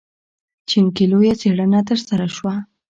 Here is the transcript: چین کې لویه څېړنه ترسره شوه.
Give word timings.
چین 0.69 0.85
کې 0.95 1.03
لویه 1.11 1.33
څېړنه 1.41 1.79
ترسره 1.89 2.27
شوه. 2.35 2.53